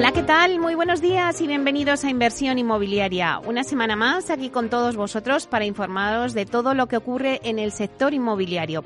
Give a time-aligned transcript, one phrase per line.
[0.00, 0.58] Hola, ¿qué tal?
[0.60, 3.38] Muy buenos días y bienvenidos a Inversión Inmobiliaria.
[3.40, 7.58] Una semana más aquí con todos vosotros para informaros de todo lo que ocurre en
[7.58, 8.82] el sector inmobiliario.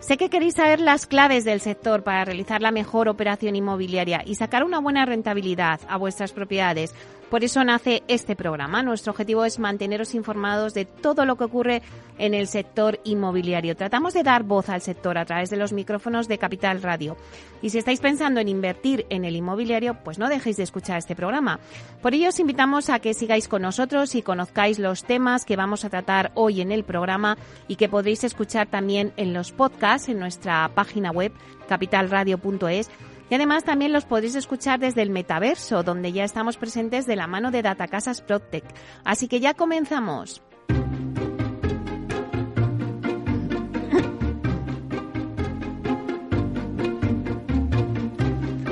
[0.00, 4.34] Sé que queréis saber las claves del sector para realizar la mejor operación inmobiliaria y
[4.34, 6.92] sacar una buena rentabilidad a vuestras propiedades.
[7.30, 8.84] Por eso nace este programa.
[8.84, 11.82] Nuestro objetivo es manteneros informados de todo lo que ocurre
[12.18, 13.76] en el sector inmobiliario.
[13.76, 17.16] Tratamos de dar voz al sector a través de los micrófonos de Capital Radio.
[17.62, 21.16] Y si estáis pensando en invertir en el inmobiliario, pues no dejéis de escuchar este
[21.16, 21.58] programa.
[22.00, 25.84] Por ello os invitamos a que sigáis con nosotros y conozcáis los temas que vamos
[25.84, 30.20] a tratar hoy en el programa y que podréis escuchar también en los podcasts en
[30.20, 31.32] nuestra página web
[31.68, 32.88] capitalradio.es
[33.28, 37.26] y además también los podréis escuchar desde el metaverso, donde ya estamos presentes de la
[37.26, 38.64] mano de Datacasas Protec.
[39.04, 40.42] Así que ya comenzamos.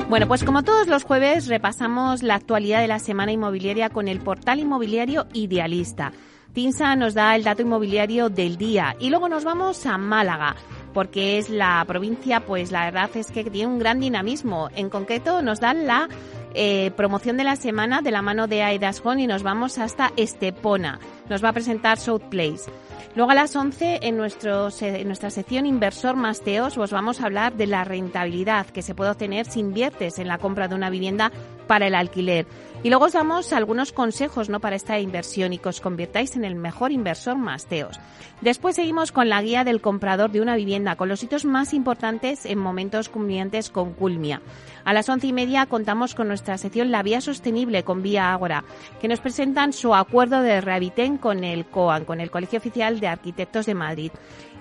[0.06, 4.20] Bueno, pues como todos los jueves repasamos la actualidad de la semana inmobiliaria con el
[4.20, 6.12] portal inmobiliario Idealista.
[6.52, 10.54] Tinsa nos da el dato inmobiliario del día y luego nos vamos a Málaga
[10.94, 14.70] porque es la provincia, pues la verdad es que tiene un gran dinamismo.
[14.74, 16.08] En concreto nos dan la
[16.54, 21.00] eh, promoción de la semana de la mano de Aidas y nos vamos hasta Estepona.
[21.28, 22.70] Nos va a presentar South Place.
[23.16, 27.54] Luego a las 11 en, nuestro, en nuestra sección Inversor Masteos os vamos a hablar
[27.54, 31.30] de la rentabilidad que se puede obtener si inviertes en la compra de una vivienda
[31.68, 32.46] para el alquiler.
[32.84, 34.60] Y luego os damos algunos consejos ¿no?
[34.60, 37.98] para esta inversión y que os convirtáis en el mejor inversor Masteos.
[38.42, 42.44] Después seguimos con la guía del comprador de una vivienda, con los hitos más importantes
[42.44, 44.42] en momentos culminantes con Culmia.
[44.84, 48.64] A las once y media contamos con nuestra sección La Vía Sostenible con Vía Ágora,
[49.00, 53.08] que nos presentan su acuerdo de Rehabiten con el COAN, con el Colegio Oficial de
[53.08, 54.12] Arquitectos de Madrid.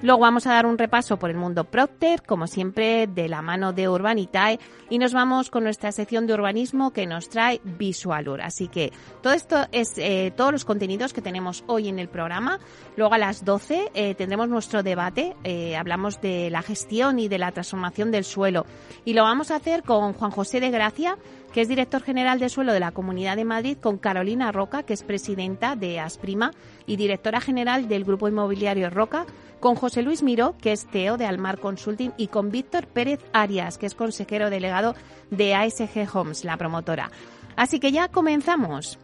[0.03, 3.71] Luego vamos a dar un repaso por el mundo Procter, como siempre, de la mano
[3.71, 4.59] de Urbanitae,
[4.89, 8.41] y nos vamos con nuestra sección de urbanismo que nos trae Visualur.
[8.41, 12.59] Así que todo esto es eh, todos los contenidos que tenemos hoy en el programa.
[12.97, 17.37] Luego a las 12 eh, tendremos nuestro debate, eh, hablamos de la gestión y de
[17.37, 18.65] la transformación del suelo,
[19.05, 21.17] y lo vamos a hacer con Juan José de Gracia,
[21.53, 24.93] que es director general de suelo de la Comunidad de Madrid, con Carolina Roca, que
[24.93, 26.51] es presidenta de Asprima
[26.87, 29.25] y directora general del Grupo Inmobiliario Roca,
[29.59, 33.77] con José Luis Miró, que es CEO de Almar Consulting, y con Víctor Pérez Arias,
[33.77, 34.95] que es consejero delegado
[35.29, 37.11] de ASG Homes, la promotora.
[37.55, 38.97] Así que ya comenzamos.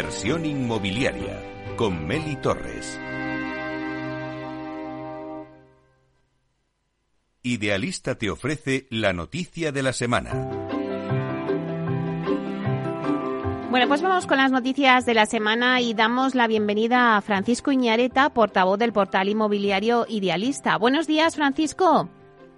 [0.00, 1.42] Inversión inmobiliaria
[1.76, 2.98] con Meli Torres.
[7.42, 10.30] Idealista te ofrece la noticia de la semana.
[13.68, 17.70] Bueno, pues vamos con las noticias de la semana y damos la bienvenida a Francisco
[17.70, 20.78] Iñareta, portavoz del portal inmobiliario Idealista.
[20.78, 22.08] Buenos días, Francisco.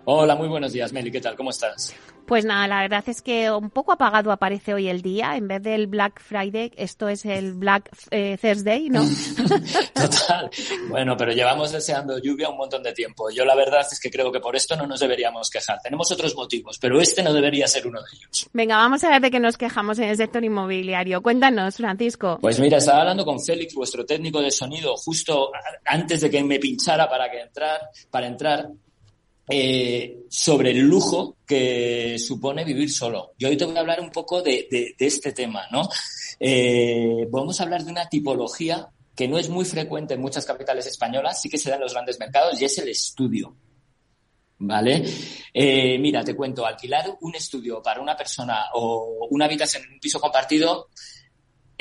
[0.05, 1.11] Hola, muy buenos días, Meli.
[1.11, 1.35] ¿Qué tal?
[1.35, 1.93] ¿Cómo estás?
[2.33, 5.37] Pues nada, la verdad es que un poco apagado aparece hoy el día.
[5.37, 9.03] En vez del Black Friday, esto es el Black eh, Thursday, ¿no?
[9.95, 10.51] Total.
[10.89, 13.29] Bueno, pero llevamos deseando lluvia un montón de tiempo.
[13.31, 15.79] Yo la verdad es que creo que por esto no nos deberíamos quejar.
[15.83, 18.49] Tenemos otros motivos, pero este no debería ser uno de ellos.
[18.55, 21.21] Venga, vamos a ver de qué nos quejamos en el sector inmobiliario.
[21.21, 22.39] Cuéntanos, Francisco.
[22.41, 25.53] Pues mira, estaba hablando con Félix, vuestro técnico de sonido, justo
[25.85, 28.71] antes de que me pinchara para que entrar, para entrar
[29.55, 33.33] eh, sobre el lujo que supone vivir solo.
[33.39, 34.67] Yo hoy te voy a hablar un poco de,
[34.99, 35.87] este tema, ¿no?
[36.41, 40.87] Eh, vamos a hablar de una tipología que no es muy frecuente en muchas capitales
[40.87, 43.55] españolas, sí que se da en los grandes mercados, y es el estudio.
[44.59, 45.05] ¿Vale?
[45.53, 50.01] Eh, mira, te cuento, alquilar un estudio para una persona o una habitación en un
[50.01, 50.89] piso compartido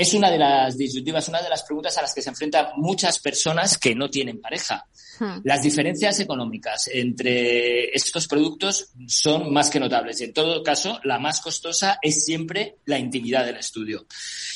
[0.01, 3.19] es una de las disyuntivas, una de las preguntas a las que se enfrentan muchas
[3.19, 4.85] personas que no tienen pareja.
[5.19, 5.41] Hmm.
[5.43, 11.19] Las diferencias económicas entre estos productos son más que notables y en todo caso la
[11.19, 14.07] más costosa es siempre la intimidad del estudio.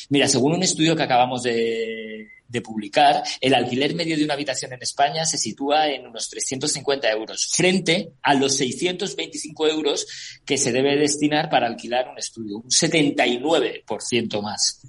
[0.09, 4.74] Mira, según un estudio que acabamos de, de publicar, el alquiler medio de una habitación
[4.74, 10.07] en España se sitúa en unos 350 euros, frente a los 625 euros
[10.45, 14.81] que se debe destinar para alquilar un estudio, un 79% más.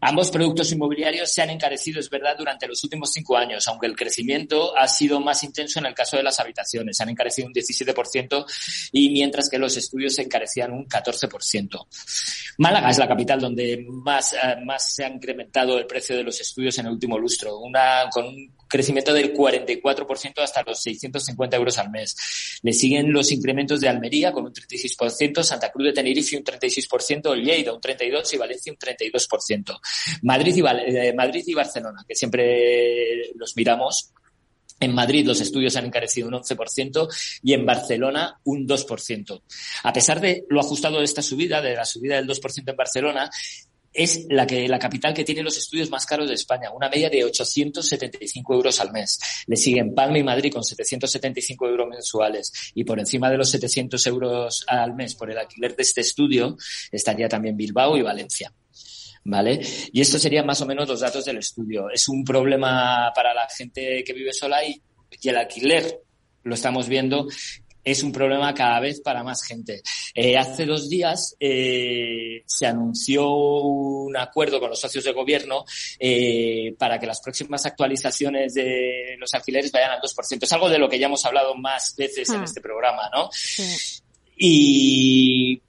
[0.00, 3.96] Ambos productos inmobiliarios se han encarecido, es verdad, durante los últimos cinco años, aunque el
[3.96, 6.96] crecimiento ha sido más intenso en el caso de las habitaciones.
[6.96, 8.44] Se han encarecido un 17%
[8.92, 11.86] y mientras que los estudios se encarecían un 14%.
[12.58, 16.40] Málaga es la capital donde más, eh, más se ha incrementado el precio de los
[16.40, 21.78] estudios en el último lustro, una, con un crecimiento del 44% hasta los 650 euros
[21.78, 22.16] al mes.
[22.62, 27.34] Le siguen los incrementos de Almería con un 36%, Santa Cruz de Tenerife un 36%,
[27.36, 29.80] Lleida un 32% y Valencia un 32%.
[30.22, 34.12] Madrid y, eh, Madrid y Barcelona, que siempre los miramos,
[34.80, 37.08] en Madrid los estudios han encarecido un 11%
[37.42, 39.42] y en Barcelona un 2%.
[39.84, 43.30] A pesar de lo ajustado de esta subida, de la subida del 2% en Barcelona,
[43.92, 47.10] es la, que, la capital que tiene los estudios más caros de España, una media
[47.10, 49.18] de 875 euros al mes.
[49.46, 54.06] Le siguen Palma y Madrid con 775 euros mensuales y por encima de los 700
[54.06, 56.56] euros al mes por el alquiler de este estudio
[56.90, 58.52] estaría también Bilbao y Valencia.
[59.24, 59.60] ¿Vale?
[59.92, 61.88] Y estos serían más o menos los datos del estudio.
[61.90, 64.82] Es un problema para la gente que vive sola y,
[65.20, 66.00] y el alquiler
[66.44, 67.28] lo estamos viendo
[67.84, 69.82] es un problema cada vez para más gente.
[70.14, 75.64] Eh, hace dos días eh, se anunció un acuerdo con los socios de gobierno
[75.98, 80.42] eh, para que las próximas actualizaciones de los alquileres vayan al 2%.
[80.42, 82.44] Es algo de lo que ya hemos hablado más veces en ah.
[82.44, 83.28] este programa, ¿no?
[83.32, 84.00] Sí.
[84.36, 85.62] Y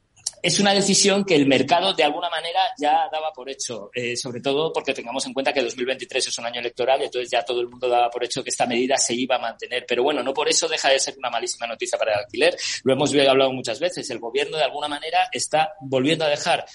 [0.44, 4.42] es una decisión que el mercado de alguna manera ya daba por hecho, eh, sobre
[4.42, 7.70] todo porque tengamos en cuenta que 2023 es un año electoral entonces ya todo el
[7.70, 9.86] mundo daba por hecho que esta medida se iba a mantener.
[9.88, 12.58] Pero bueno, no por eso deja de ser una malísima noticia para el alquiler.
[12.84, 14.10] Lo hemos hablado muchas veces.
[14.10, 16.66] El gobierno de alguna manera está volviendo a dejar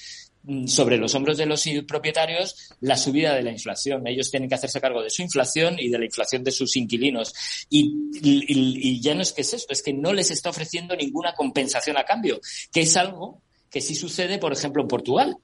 [0.45, 4.07] mm, sobre los hombros de los propietarios la subida de la inflación.
[4.07, 7.35] Ellos tienen que hacerse cargo de su inflación y de la inflación de sus inquilinos.
[7.69, 7.93] Y,
[8.23, 11.99] y ya no es que es esto, es que no les está ofreciendo ninguna compensación
[11.99, 12.41] a cambio,
[12.73, 15.37] que es algo que sí sucede, por ejemplo, en Portugal.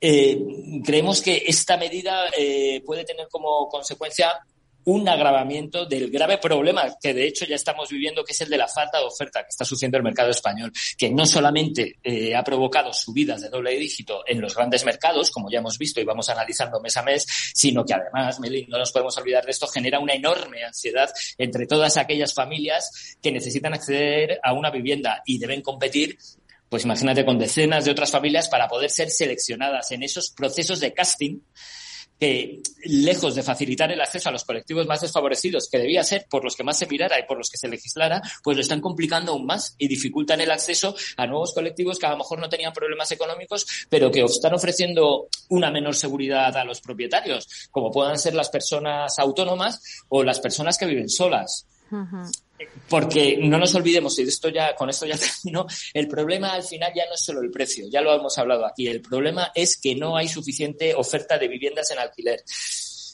[0.00, 4.32] Eh, creemos que esta medida eh, puede tener como consecuencia
[4.88, 8.56] un agravamiento del grave problema que de hecho ya estamos viviendo, que es el de
[8.56, 12.42] la falta de oferta que está sucediendo el mercado español, que no solamente eh, ha
[12.42, 16.30] provocado subidas de doble dígito en los grandes mercados, como ya hemos visto y vamos
[16.30, 20.00] analizando mes a mes, sino que además, Meli, no nos podemos olvidar de esto, genera
[20.00, 25.60] una enorme ansiedad entre todas aquellas familias que necesitan acceder a una vivienda y deben
[25.60, 26.16] competir
[26.68, 30.92] pues imagínate con decenas de otras familias para poder ser seleccionadas en esos procesos de
[30.92, 31.40] casting
[32.18, 36.42] que, lejos de facilitar el acceso a los colectivos más desfavorecidos, que debía ser por
[36.42, 39.32] los que más se mirara y por los que se legislara, pues lo están complicando
[39.32, 42.72] aún más y dificultan el acceso a nuevos colectivos que a lo mejor no tenían
[42.72, 48.34] problemas económicos, pero que están ofreciendo una menor seguridad a los propietarios, como puedan ser
[48.34, 51.66] las personas autónomas o las personas que viven solas.
[52.88, 56.92] Porque no nos olvidemos, y esto ya, con esto ya termino, el problema al final
[56.94, 59.94] ya no es solo el precio, ya lo hemos hablado aquí, el problema es que
[59.94, 62.42] no hay suficiente oferta de viviendas en alquiler.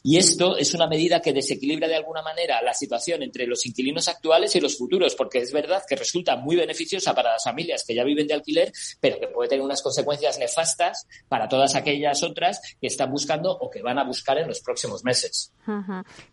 [0.07, 4.07] Y esto es una medida que desequilibra de alguna manera la situación entre los inquilinos
[4.07, 7.95] actuales y los futuros, porque es verdad que resulta muy beneficiosa para las familias que
[7.95, 8.71] ya viven de alquiler,
[9.01, 13.71] pero que puede tener unas consecuencias nefastas para todas aquellas otras que están buscando o
[13.71, 15.51] que van a buscar en los próximos meses.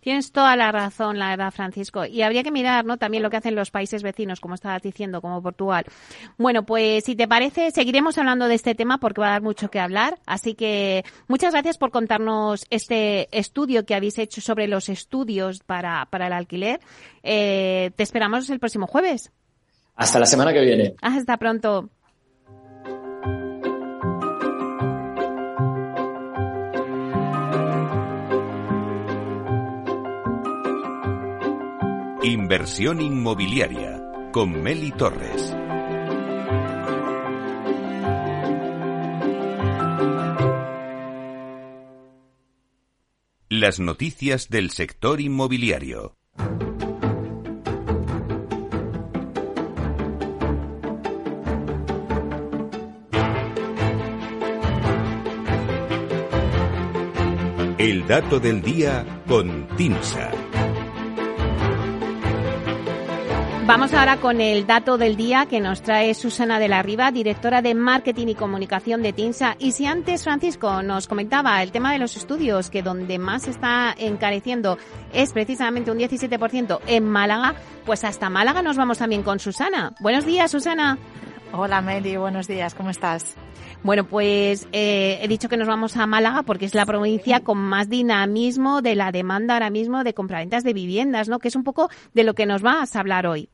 [0.01, 2.05] Tienes toda la razón, la verdad, Francisco.
[2.05, 2.97] Y habría que mirar ¿no?
[2.97, 5.85] también lo que hacen los países vecinos, como estabas diciendo, como Portugal.
[6.37, 9.71] Bueno, pues si te parece, seguiremos hablando de este tema porque va a dar mucho
[9.71, 10.19] que hablar.
[10.25, 15.59] Así que muchas gracias por contarnos este estudio estudio que habéis hecho sobre los estudios
[15.59, 16.79] para, para el alquiler.
[17.21, 19.31] Eh, te esperamos el próximo jueves.
[19.95, 20.95] Hasta la semana que viene.
[21.01, 21.89] Hasta pronto.
[32.23, 34.01] Inversión inmobiliaria
[34.31, 35.55] con Meli Torres.
[43.53, 46.15] Las noticias del sector inmobiliario.
[57.77, 60.40] El dato del día con TINSA.
[63.71, 67.61] Vamos ahora con el dato del día que nos trae Susana de la Riva, directora
[67.61, 69.55] de Marketing y Comunicación de TINSA.
[69.59, 73.95] Y si antes Francisco nos comentaba el tema de los estudios, que donde más está
[73.97, 74.77] encareciendo
[75.13, 79.95] es precisamente un 17% en Málaga, pues hasta Málaga nos vamos también con Susana.
[80.01, 80.97] Buenos días, Susana.
[81.53, 83.37] Hola Meli, buenos días, ¿cómo estás?
[83.83, 87.57] Bueno, pues eh, he dicho que nos vamos a Málaga porque es la provincia con
[87.57, 91.39] más dinamismo de la demanda ahora mismo de compraventas de viviendas, ¿no?
[91.39, 93.49] Que es un poco de lo que nos vas a hablar hoy.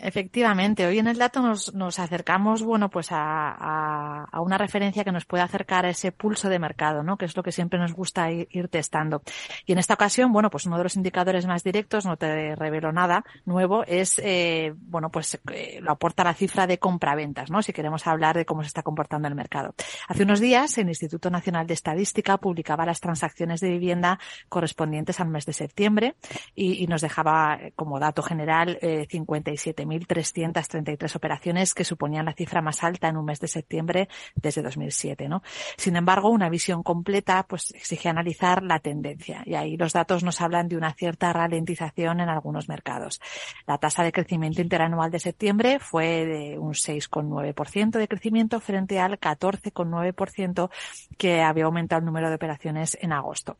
[0.00, 5.10] Efectivamente, hoy en el dato nos, nos acercamos, bueno, pues a, a, una referencia que
[5.10, 7.16] nos puede acercar a ese pulso de mercado, ¿no?
[7.18, 9.22] Que es lo que siempre nos gusta ir, testando.
[9.66, 12.92] Y en esta ocasión, bueno, pues uno de los indicadores más directos, no te revelo
[12.92, 17.60] nada nuevo, es, eh, bueno, pues eh, lo aporta la cifra de compraventas, ¿no?
[17.62, 19.74] Si queremos hablar de cómo se está comportando el mercado.
[20.06, 25.28] Hace unos días, el Instituto Nacional de Estadística publicaba las transacciones de vivienda correspondientes al
[25.28, 26.14] mes de septiembre
[26.54, 32.32] y, y nos dejaba eh, como dato general eh, 57 1.333 operaciones que suponían la
[32.32, 35.42] cifra más alta en un mes de septiembre desde 2007, ¿no?
[35.76, 40.40] Sin embargo, una visión completa pues exige analizar la tendencia y ahí los datos nos
[40.40, 43.20] hablan de una cierta ralentización en algunos mercados.
[43.66, 49.18] La tasa de crecimiento interanual de septiembre fue de un 6,9% de crecimiento frente al
[49.18, 50.70] 14,9%
[51.16, 53.56] que había aumentado el número de operaciones en agosto.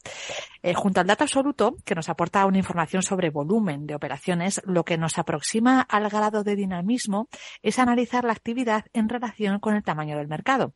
[0.62, 4.84] Eh, junto al dato absoluto, que nos aporta una información sobre volumen de operaciones, lo
[4.84, 7.28] que nos aproxima al grado de dinamismo
[7.62, 10.74] es analizar la actividad en relación con el tamaño del mercado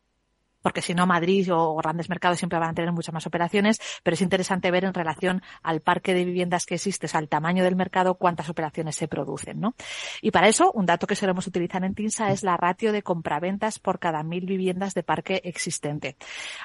[0.63, 4.15] porque si no Madrid o grandes mercados siempre van a tener muchas más operaciones, pero
[4.15, 8.15] es interesante ver en relación al parque de viviendas que existe, al tamaño del mercado,
[8.15, 9.75] cuántas operaciones se producen, ¿no?
[10.21, 13.79] Y para eso, un dato que solemos utilizar en TINSA es la ratio de compraventas
[13.79, 16.17] por cada mil viviendas de parque existente.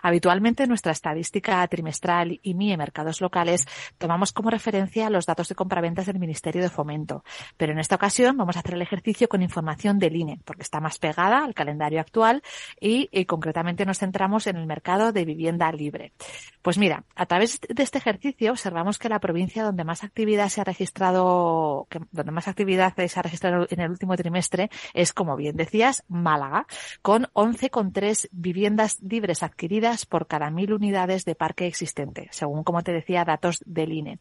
[0.02, 3.66] Habitualmente, nuestra estadística trimestral y MIE mercados locales
[3.98, 7.24] tomamos como referencia los datos de compraventas del Ministerio de Fomento,
[7.58, 10.80] pero en esta ocasión vamos a hacer el ejercicio con información del INE, porque está
[10.80, 12.44] más pegada al calendario actual
[12.80, 16.14] y, y concretamente nos centramos en el mercado de vivienda libre.
[16.62, 20.62] Pues mira, a través de este ejercicio observamos que la provincia donde más actividad se
[20.62, 25.56] ha registrado, donde más actividad se ha registrado en el último trimestre es, como bien
[25.56, 26.68] decías, Málaga,
[27.02, 32.92] con 11,3 viviendas libres adquiridas por cada mil unidades de parque existente, según, como te
[32.92, 34.20] decía, datos del INE.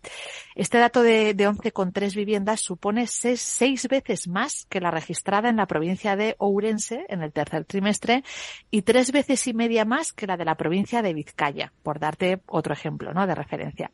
[0.54, 5.56] Este dato de, de 11,3 viviendas supone seis, seis veces más que la registrada en
[5.56, 8.22] la provincia de Ourense en el tercer trimestre
[8.70, 12.42] y tres veces y media más que la de la provincia de Vizcaya, por darte
[12.46, 13.26] otro ejemplo, ¿no?
[13.26, 13.90] De referencia.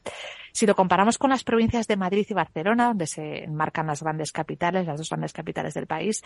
[0.52, 4.32] Si lo comparamos con las provincias de Madrid y Barcelona, donde se enmarcan las grandes
[4.32, 6.22] capitales, las dos grandes capitales del país,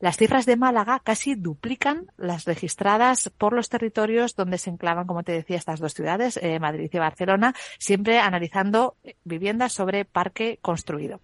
[0.00, 5.22] las cifras de Málaga casi duplican las registradas por los territorios donde se enclavan, como
[5.22, 11.20] te decía, estas dos ciudades, eh, Madrid y Barcelona, siempre analizando viviendas sobre parque construido.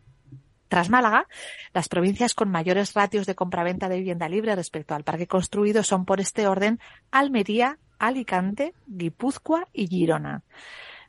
[0.74, 1.28] Tras Málaga,
[1.72, 6.04] las provincias con mayores ratios de compraventa de vivienda libre respecto al parque construido son
[6.04, 6.80] por este orden
[7.12, 10.42] Almería, Alicante, Guipúzcoa y Girona.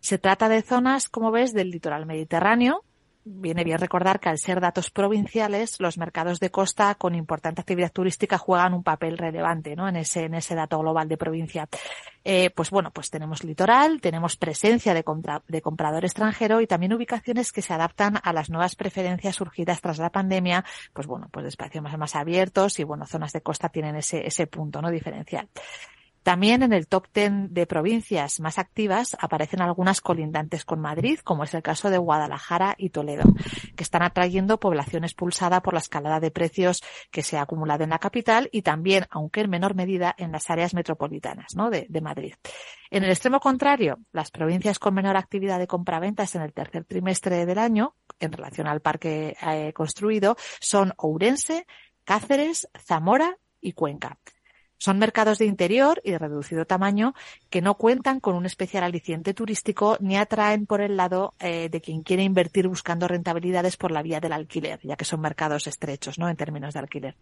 [0.01, 2.83] Se trata de zonas, como ves, del litoral mediterráneo,
[3.25, 7.91] viene bien recordar que al ser datos provinciales, los mercados de costa con importante actividad
[7.91, 9.89] turística juegan un papel relevante, ¿no?
[9.89, 11.67] En ese, en ese dato global de provincia.
[12.23, 16.93] Eh, pues bueno, pues tenemos litoral, tenemos presencia de, compra, de comprador extranjero y también
[16.93, 20.63] ubicaciones que se adaptan a las nuevas preferencias surgidas tras la pandemia,
[20.93, 24.25] pues bueno, pues de espacios más, más abiertos y bueno, zonas de costa tienen ese,
[24.25, 24.91] ese punto, ¿no?
[24.91, 25.49] Diferencial.
[26.25, 31.43] También en el top ten de provincias más activas aparecen algunas colindantes con Madrid, como
[31.43, 33.25] es el caso de Guadalajara y Toledo,
[33.75, 37.91] que están atrayendo población expulsada por la escalada de precios que se ha acumulado en
[37.91, 41.69] la capital y también, aunque en menor medida, en las áreas metropolitanas ¿no?
[41.69, 42.33] de, de Madrid.
[42.89, 47.45] En el extremo contrario, las provincias con menor actividad de compraventas en el tercer trimestre
[47.45, 51.67] del año, en relación al parque eh, construido, son Ourense,
[52.03, 54.17] Cáceres, Zamora y Cuenca.
[54.85, 57.15] Son mercados de interior y de reducido tamaño
[57.49, 61.81] que no cuentan con un especial aliciente turístico ni atraen por el lado eh, de
[61.81, 66.19] quien quiere invertir buscando rentabilidades por la vía del alquiler, ya que son mercados estrechos,
[66.19, 66.29] ¿no?
[66.29, 67.15] En términos de alquiler.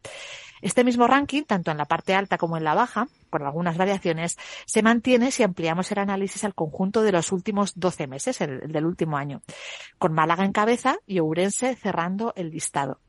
[0.61, 4.37] Este mismo ranking, tanto en la parte alta como en la baja, por algunas variaciones,
[4.65, 8.85] se mantiene si ampliamos el análisis al conjunto de los últimos 12 meses, el del
[8.85, 9.41] último año,
[9.97, 12.99] con Málaga en cabeza y Ourense cerrando el listado.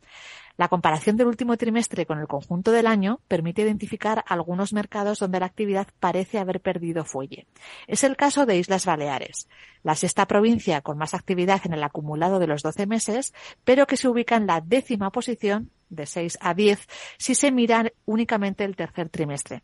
[0.57, 5.41] La comparación del último trimestre con el conjunto del año permite identificar algunos mercados donde
[5.41, 7.47] la actividad parece haber perdido fuelle.
[7.89, 9.49] Es el caso de Islas Baleares,
[9.83, 13.35] la sexta provincia con más actividad en el acumulado de los 12 meses,
[13.65, 16.87] pero que se ubica en la décima posición de 6 a 10
[17.19, 19.63] si se mira únicamente el tercer trimestre.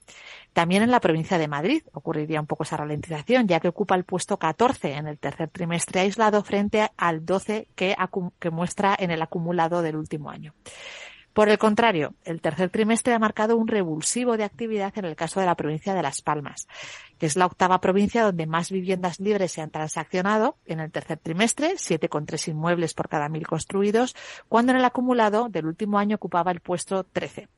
[0.53, 4.05] También en la provincia de Madrid ocurriría un poco esa ralentización, ya que ocupa el
[4.05, 7.97] puesto 14 en el tercer trimestre aislado frente al 12 que,
[8.39, 10.55] que muestra en el acumulado del último año.
[11.33, 15.39] Por el contrario, el tercer trimestre ha marcado un revulsivo de actividad en el caso
[15.39, 16.67] de la provincia de Las Palmas,
[17.19, 21.19] que es la octava provincia donde más viviendas libres se han transaccionado en el tercer
[21.19, 24.17] trimestre, 7,3 inmuebles por cada mil construidos,
[24.49, 27.49] cuando en el acumulado del último año ocupaba el puesto 13.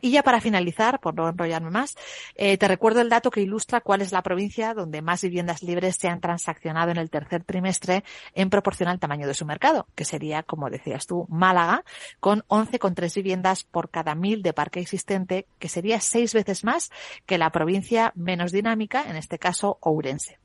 [0.00, 1.96] Y ya para finalizar, por no enrollarme más,
[2.34, 5.96] eh, te recuerdo el dato que ilustra cuál es la provincia donde más viviendas libres
[5.96, 8.04] se han transaccionado en el tercer trimestre
[8.34, 11.84] en proporción al tamaño de su mercado, que sería, como decías tú, Málaga,
[12.18, 16.90] con 11,3 viviendas por cada mil de parque existente, que sería seis veces más
[17.26, 20.39] que la provincia menos dinámica, en este caso Ourense.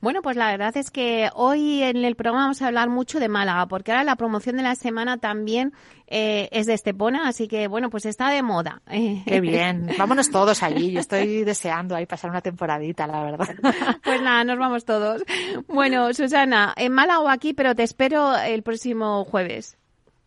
[0.00, 3.28] Bueno, pues la verdad es que hoy en el programa vamos a hablar mucho de
[3.28, 5.72] Málaga, porque ahora la promoción de la semana también
[6.06, 8.82] eh, es de Estepona, así que bueno, pues está de moda.
[9.26, 13.48] Qué bien, vámonos todos allí, yo estoy deseando ahí pasar una temporadita, la verdad.
[14.02, 15.22] Pues nada, nos vamos todos.
[15.68, 19.76] Bueno, Susana, en Málaga o aquí, pero te espero el próximo jueves.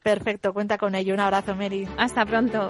[0.04, 1.14] Perfecto, cuenta con ello.
[1.14, 1.88] Un abrazo, Mary.
[1.98, 2.70] Hasta pronto.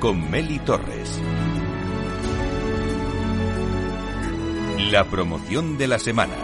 [0.00, 1.20] con Meli Torres.
[4.90, 6.34] La promoción de la semana.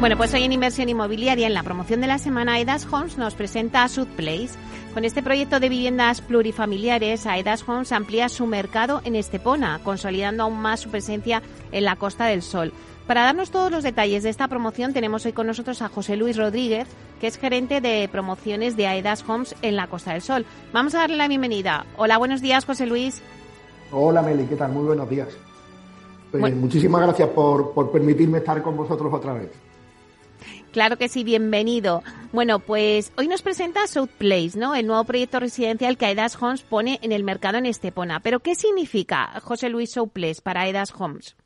[0.00, 3.34] Bueno, pues hoy en Inversión Inmobiliaria, en la promoción de la semana, Aedas Homes nos
[3.34, 4.50] presenta a Place.
[4.94, 10.58] Con este proyecto de viviendas plurifamiliares, Aedas Homes amplía su mercado en Estepona, consolidando aún
[10.60, 11.42] más su presencia
[11.72, 12.72] en la Costa del Sol.
[13.08, 16.36] Para darnos todos los detalles de esta promoción tenemos hoy con nosotros a José Luis
[16.36, 16.86] Rodríguez,
[17.22, 20.44] que es gerente de promociones de Aedas Homes en la Costa del Sol.
[20.74, 21.86] Vamos a darle la bienvenida.
[21.96, 23.22] Hola, buenos días, José Luis.
[23.92, 24.72] Hola, Meli, ¿qué tal?
[24.72, 25.28] Muy buenos días.
[26.30, 29.52] Pues muchísimas gracias por, por permitirme estar con vosotros otra vez.
[30.70, 32.02] Claro que sí, bienvenido.
[32.34, 34.74] Bueno, pues hoy nos presenta South Place, ¿no?
[34.74, 38.20] El nuevo proyecto residencial que Aedas Homes pone en el mercado en Estepona.
[38.20, 41.36] Pero ¿qué significa, José Luis South Place para Aedas Homes?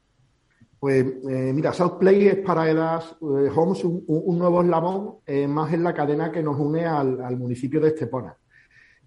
[0.82, 5.72] Pues eh, mira, South Play es para Edas eh, Homes un, nuevo eslabón eh, más
[5.72, 8.36] en la cadena que nos une al, municipio de Estepona.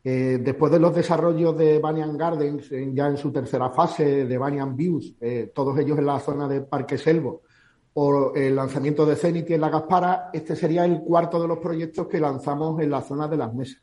[0.02, 5.18] después de los desarrollos de Banyan Gardens, ya en su tercera fase, de Banyan Views,
[5.54, 7.42] todos ellos en la zona de Parque Selvo,
[7.96, 12.08] o el lanzamiento de Zenity en la Gaspara, este sería el cuarto de los proyectos
[12.08, 13.82] que lanzamos en la zona de las mesas.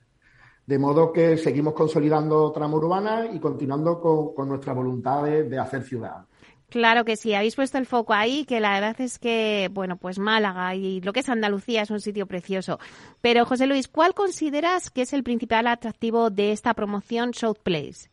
[0.65, 6.25] De modo que seguimos consolidando trama urbana y continuando con, nuestra voluntad de hacer ciudad.
[6.73, 10.19] Claro que sí, habéis puesto el foco ahí, que la verdad es que, bueno, pues
[10.19, 12.79] Málaga y lo que es Andalucía es un sitio precioso.
[13.21, 18.09] Pero, José Luis, ¿cuál consideras que es el principal atractivo de esta promoción South Place?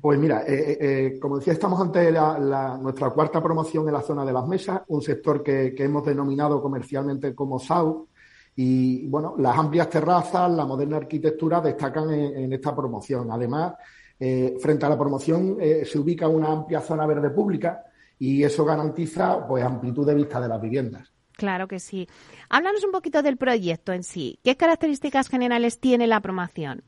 [0.00, 2.12] Pues mira, eh, eh, eh, como decía, estamos ante
[2.80, 7.34] nuestra cuarta promoción en la zona de las mesas, un sector que, hemos denominado comercialmente
[7.34, 8.10] como South.
[8.54, 13.28] Y bueno, las amplias terrazas, la moderna arquitectura destacan en esta promoción.
[13.32, 13.72] Además,
[14.24, 17.82] eh, frente a la promoción eh, se ubica una amplia zona verde pública
[18.20, 21.12] y eso garantiza pues amplitud de vista de las viviendas.
[21.32, 22.06] Claro que sí.
[22.48, 24.38] Háblanos un poquito del proyecto en sí.
[24.44, 26.84] ¿Qué características generales tiene la promoción?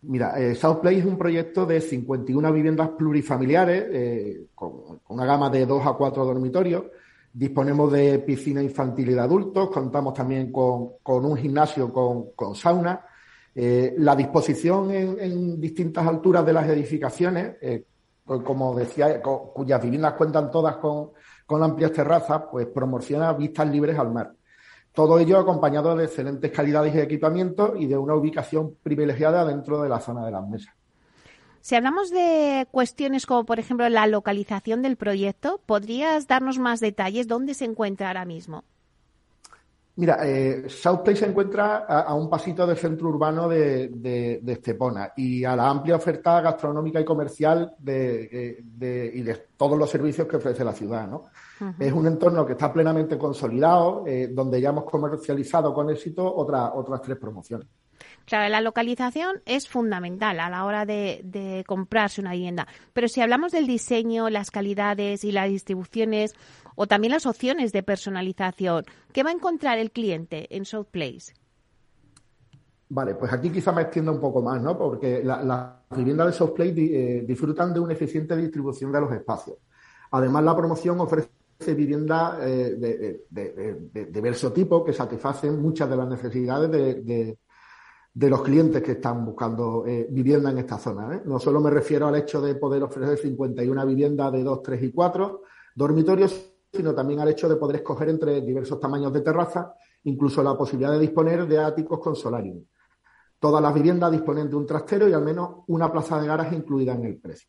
[0.00, 5.66] Mira, eh, South Play es un proyecto de 51 viviendas plurifamiliares con una gama de
[5.66, 6.84] 2 a 4 dormitorios.
[7.30, 9.68] Disponemos de piscina infantil y de adultos.
[9.68, 13.04] Contamos también con, un gimnasio con sauna
[13.60, 17.82] eh, la disposición en, distintas alturas de las edificaciones, eh,
[18.24, 21.10] pues como decía, cuyas viviendas cuentan todas con,
[21.60, 24.32] amplias terrazas, pues promociona vistas libres al mar.
[24.92, 29.88] Todo ello acompañado de excelentes calidades de equipamiento y de una ubicación privilegiada dentro de
[29.88, 30.72] la zona de las mesas.
[31.60, 37.26] Si hablamos de cuestiones como, por ejemplo, la localización del proyecto, ¿podrías darnos más detalles?
[37.26, 38.62] ¿Dónde se encuentra ahora mismo?
[39.98, 45.42] Mira, eh, South Place se encuentra a, un pasito del centro urbano de, Estepona y
[45.42, 48.62] a la amplia oferta gastronómica y comercial de,
[49.12, 51.08] y de todos los servicios que ofrece la ciudad.
[51.08, 51.24] ¿no?
[51.80, 57.02] Es un entorno que está plenamente consolidado, eh, donde ya hemos comercializado con éxito otras
[57.02, 57.66] tres promociones.
[58.28, 62.68] Claro, la localización es fundamental a la hora de, comprarse una vivienda.
[62.92, 66.34] Pero si hablamos del diseño, las calidades y las distribuciones
[66.74, 71.32] o también las opciones de personalización, ¿qué va a encontrar el cliente en South Place?
[72.90, 74.76] Vale, pues aquí quizá me extienda un poco más, ¿no?
[74.76, 79.56] Porque las viviendas de South Place eh, disfrutan de una eficiente distribución de los espacios.
[80.10, 81.30] Además, la promoción ofrece
[81.74, 87.38] viviendas eh, de, de, diverso tipo que satisfacen muchas de las necesidades de,
[88.18, 91.14] de los clientes que están buscando eh, vivienda en esta zona.
[91.14, 91.22] ¿eh?
[91.24, 94.90] No solo me refiero al hecho de poder ofrecer 51 viviendas de 2, 3 y
[94.90, 95.42] 4
[95.76, 100.58] dormitorios, sino también al hecho de poder escoger entre diversos tamaños de terraza, incluso la
[100.58, 102.60] posibilidad de disponer de áticos con solarium.
[103.38, 106.94] Todas las viviendas disponen de un trastero y al menos una plaza de garaje incluida
[106.94, 107.48] en el precio.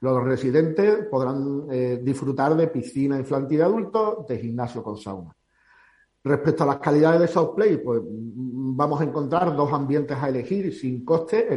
[0.00, 5.34] Los residentes podrán eh, disfrutar de piscina infantil de adultos, de gimnasio con sauna.
[6.22, 8.02] Respecto a las calidades de South Play, pues
[8.76, 11.48] vamos a encontrar dos ambientes a elegir sin coste,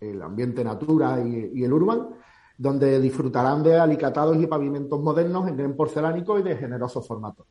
[0.00, 2.08] el, ambiente natura y, el urban,
[2.56, 7.46] donde disfrutarán de alicatados y pavimentos modernos en gran porcelánico y de generosos formatos.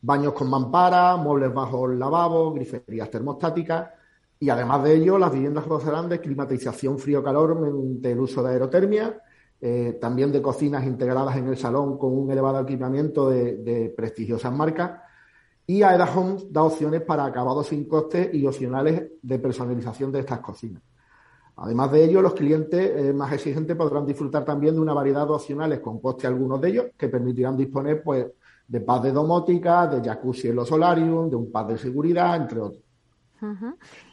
[0.00, 3.90] Baños con mampara, muebles bajo el lavabo, griferías termostáticas,
[4.40, 9.22] y además de ello, las viviendas gozarán de climatización frío-calor mediante el uso de aerotermia,
[9.60, 15.00] eh, también de cocinas integradas en el salón con un elevado equipamiento de, prestigiosas marcas.
[15.66, 20.40] Y AEDA Homes da opciones para acabados sin coste y opcionales de personalización de estas
[20.40, 20.82] cocinas.
[21.56, 25.32] Además de ello, los clientes eh, más exigentes podrán disfrutar también de una variedad de
[25.32, 28.26] opcionales con coste algunos de ellos, que permitirán disponer pues,
[28.66, 32.60] de paz de domótica, de jacuzzi en los solarium, de un pad de seguridad, entre
[32.60, 32.82] otros.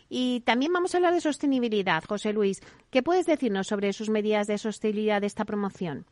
[0.09, 2.61] Y también vamos a hablar de sostenibilidad, José Luis.
[2.89, 6.05] ¿Qué puedes decirnos sobre sus medidas de sostenibilidad de esta promoción?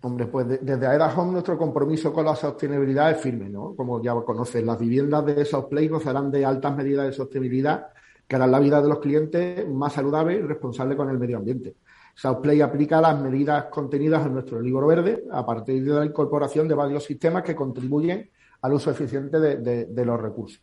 [0.00, 3.74] Hombre, pues desde AEDA Home nuestro compromiso con la sostenibilidad es firme, ¿no?
[3.74, 7.88] Como ya conoces, las viviendas de South Play gozarán de altas medidas de sostenibilidad
[8.26, 11.76] que harán la vida de los clientes más saludable y responsable con el medio ambiente.
[12.14, 16.68] South Play aplica las medidas contenidas en nuestro libro verde a partir de la incorporación
[16.68, 18.30] de varios sistemas que contribuyen
[18.62, 20.62] al uso eficiente de los recursos.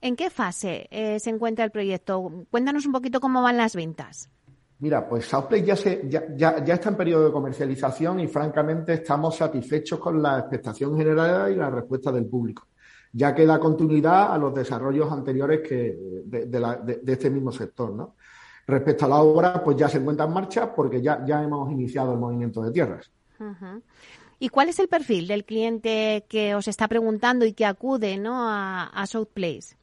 [0.00, 2.46] ¿En qué fase eh, se encuentra el proyecto?
[2.50, 4.30] Cuéntanos un poquito cómo van las ventas.
[4.80, 9.98] Mira, pues Southplay ya, ya, ya, está en periodo de comercialización y francamente estamos satisfechos
[9.98, 12.68] con la expectación general y la respuesta del público,
[13.12, 17.92] ya que da continuidad a los desarrollos anteriores que de, este mismo sector.
[17.92, 18.14] ¿no?
[18.68, 22.12] Respecto a la obra, pues ya se encuentra en marcha porque ya, ya hemos iniciado
[22.12, 23.10] el movimiento de tierras.
[24.38, 28.36] ¿Y cuál es el perfil del cliente que os está preguntando y que acude ¿no?
[28.48, 29.76] a, South Place?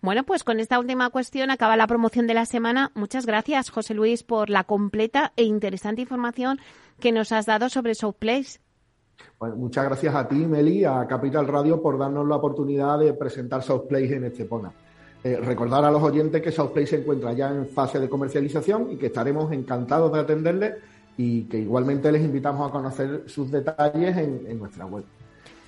[0.00, 2.90] Bueno, pues con esta última cuestión acaba la promoción de la semana.
[2.94, 6.58] Muchas gracias, José Luis, por la completa e interesante información
[7.00, 8.60] que nos has dado sobre South Place
[9.56, 13.86] muchas gracias a ti, Meli, a Capital Radio por darnos la oportunidad de presentar South
[13.88, 14.72] Place en Estepona.
[15.22, 18.90] Eh, recordar a los oyentes que South Place se encuentra ya en fase de comercialización
[18.90, 20.74] y que estaremos encantados de atenderles
[21.22, 25.04] y que igualmente les invitamos a conocer sus detalles en, nuestra web.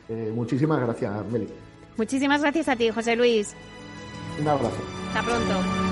[0.09, 1.47] Eh, muchísimas gracias, Meli.
[1.99, 3.55] Muchísimas gracias a ti, José Luis.
[4.41, 4.81] Un abrazo.
[5.09, 5.92] Hasta pronto.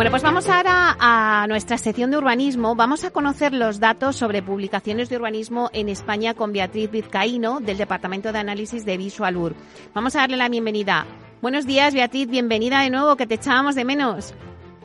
[0.00, 2.74] Bueno, pues vamos ahora a nuestra sección de urbanismo.
[2.74, 7.76] Vamos a conocer los datos sobre publicaciones de urbanismo en España con Beatriz Vizcaíno del
[7.76, 9.54] Departamento de Análisis de Visualur.
[9.92, 11.06] Vamos a darle la bienvenida.
[11.42, 14.32] Buenos días, Beatriz, bienvenida de nuevo, que te echábamos de menos.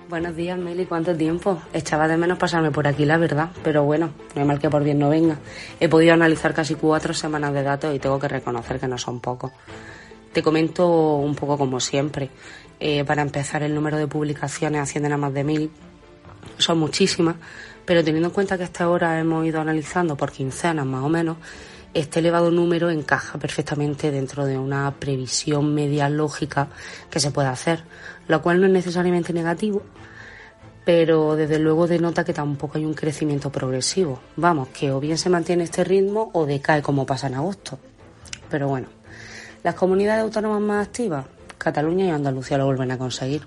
[0.10, 0.86] Buenos días, Meli.
[0.86, 1.62] ¿Cuánto tiempo?
[1.72, 3.52] Echaba de menos pasarme por aquí, la verdad.
[3.64, 5.38] Pero bueno, no hay mal que por bien no venga.
[5.80, 9.22] He podido analizar casi cuatro semanas de datos y tengo que reconocer que no son
[9.22, 9.54] pocos.
[10.34, 12.30] Te comento un poco como siempre.
[12.80, 15.72] Eh, para empezar, el número de publicaciones ascienden a más de mil.
[16.58, 17.36] Son muchísimas,
[17.86, 21.38] pero teniendo en cuenta que hasta ahora hemos ido analizando por quincenas más o menos,
[21.94, 26.68] este elevado número encaja perfectamente dentro de una previsión media lógica
[27.10, 27.84] que se puede hacer,
[28.28, 29.82] lo cual no es necesariamente negativo,
[30.84, 34.20] pero desde luego denota que tampoco hay un crecimiento progresivo.
[34.36, 37.80] Vamos, que o bien se mantiene este ritmo o decae como pasa en agosto.
[38.50, 38.88] Pero bueno,
[39.64, 41.26] las comunidades autónomas más activas,
[41.66, 43.42] Cataluña y Andalucía lo vuelven a conseguir.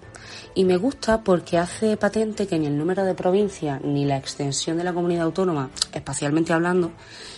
[0.52, 4.76] Y me gusta porque hace patente que ni el número de provincias ni la extensión
[4.76, 6.90] de la comunidad autónoma, espacialmente hablando,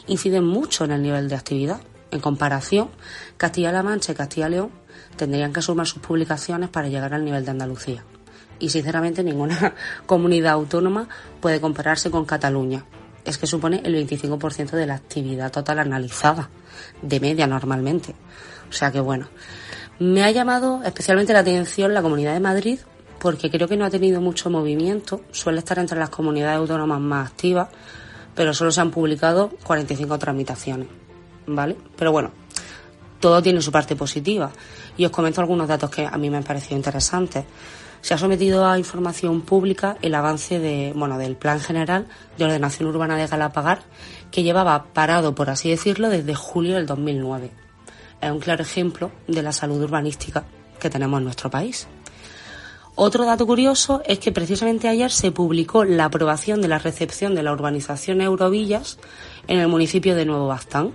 [0.06, 1.82] inciden mucho en el nivel de actividad.
[2.10, 2.88] En comparación,
[3.36, 4.70] Castilla-La Mancha y Castilla-León
[5.16, 8.02] tendrían que sumar sus publicaciones para llegar al nivel de Andalucía.
[8.58, 9.74] Y sinceramente ninguna
[10.06, 12.86] comunidad autónoma puede compararse con Cataluña.
[13.26, 16.48] Es que supone el 25% de la actividad total analizada,
[17.02, 18.14] de media normalmente.
[18.70, 19.28] O sea que bueno,
[20.00, 22.78] me ha llamado especialmente la atención la Comunidad de Madrid
[23.18, 27.28] porque creo que no ha tenido mucho movimiento, suele estar entre las comunidades autónomas más
[27.28, 27.68] activas,
[28.34, 30.88] pero solo se han publicado 45 tramitaciones,
[31.46, 31.76] ¿vale?
[31.98, 32.30] Pero bueno,
[33.20, 34.50] todo tiene su parte positiva
[34.96, 37.44] y os comento algunos datos que a mí me han parecido interesantes.
[38.00, 42.06] Se ha sometido a información pública el avance de, bueno, del Plan General
[42.38, 43.82] de Ordenación Urbana de Galapagar,
[44.30, 47.59] que llevaba parado, por así decirlo, desde julio del 2009
[48.20, 50.44] es un claro ejemplo de la salud urbanística
[50.78, 51.86] que tenemos en nuestro país.
[52.96, 57.42] Otro dato curioso es que precisamente ayer se publicó la aprobación de la recepción de
[57.42, 58.98] la urbanización Eurovillas
[59.48, 60.92] en el municipio de Nuevo Bastán.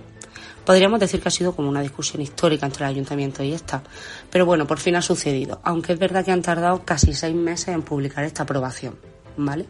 [0.64, 3.82] Podríamos decir que ha sido como una discusión histórica entre el ayuntamiento y esta,
[4.30, 7.68] pero bueno, por fin ha sucedido, aunque es verdad que han tardado casi seis meses
[7.68, 8.96] en publicar esta aprobación,
[9.36, 9.66] ¿vale?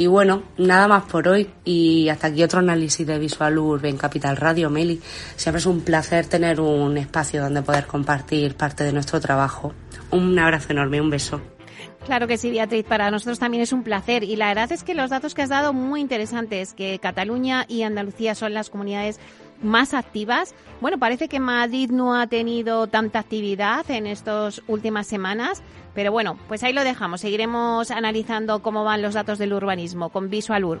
[0.00, 3.98] Y bueno, nada más por hoy y hasta aquí otro análisis de Visual Urb en
[3.98, 4.98] Capital Radio, Meli.
[5.36, 9.74] Siempre es un placer tener un espacio donde poder compartir parte de nuestro trabajo.
[10.10, 11.42] Un abrazo enorme, un beso.
[12.06, 14.94] Claro que sí, Beatriz, para nosotros también es un placer y la verdad es que
[14.94, 19.20] los datos que has dado muy interesantes, que Cataluña y Andalucía son las comunidades
[19.62, 20.54] más activas.
[20.80, 25.62] Bueno, parece que Madrid no ha tenido tanta actividad en estas últimas semanas,
[25.94, 27.20] pero bueno, pues ahí lo dejamos.
[27.20, 30.80] Seguiremos analizando cómo van los datos del urbanismo con Visualur.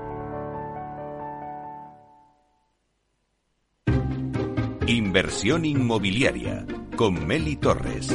[4.91, 6.65] Inversión inmobiliaria
[6.97, 8.13] con Meli Torres.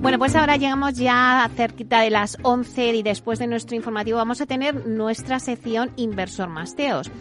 [0.00, 4.40] Bueno, pues ahora llegamos ya cerquita de las 11 y después de nuestro informativo vamos
[4.40, 7.12] a tener nuestra sección Inversor Masteos.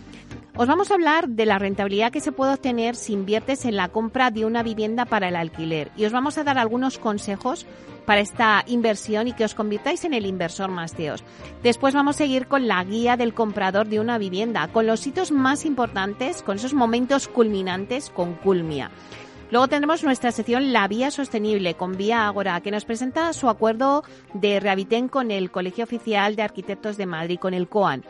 [0.56, 3.90] Os vamos a hablar de la rentabilidad que se puede obtener si inviertes en la
[3.90, 7.68] compra de una vivienda para el alquiler y os vamos a dar algunos consejos
[8.08, 11.26] para esta inversión y que os convirtáis en el inversor más Dios.
[11.62, 15.30] Después vamos a seguir con la guía del comprador de una vivienda, con los sitios
[15.30, 18.92] más importantes, con esos momentos culminantes con Culmia.
[19.52, 24.06] Luego tendremos nuestra sección La Vía Sostenible con Vía Agora, que nos presenta su acuerdo
[24.34, 28.06] de Rehabitén con el Colegio Oficial de Arquitectos de Madrid, con el COAN.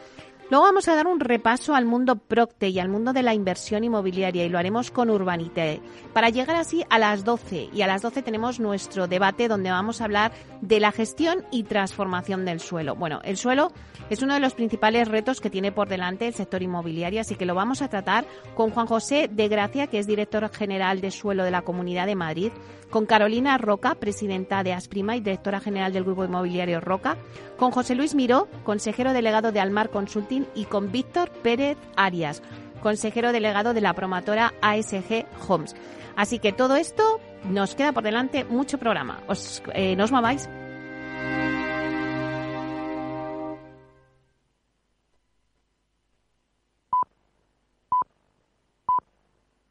[0.49, 3.83] Luego vamos a dar un repaso al mundo Procte y al mundo de la inversión
[3.83, 5.81] inmobiliaria y lo haremos con Urbanite.
[6.13, 9.99] Para llegar así a las 12 y a las 12 tenemos nuestro debate donde vamos
[9.99, 10.31] a hablar
[10.61, 12.95] de la gestión y transformación del suelo.
[12.95, 13.73] Bueno, el suelo
[14.09, 17.45] es uno de los principales retos que tiene por delante el sector inmobiliario, así que
[17.45, 21.43] lo vamos a tratar con Juan José de Gracia, que es director general de suelo
[21.43, 22.53] de la Comunidad de Madrid,
[22.89, 27.17] con Carolina Roca, presidenta de Asprima y directora general del Grupo Inmobiliario Roca,
[27.57, 32.41] con José Luis Miró, consejero delegado de Almar Consulting y con Víctor Pérez Arias,
[32.81, 35.75] consejero delegado de la promotora ASG Homes.
[36.15, 39.19] Así que todo esto nos queda por delante mucho programa.
[39.27, 40.49] Os, eh, mováis